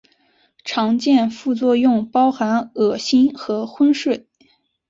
[0.65, 4.27] 常见副作用包含恶心和昏睡。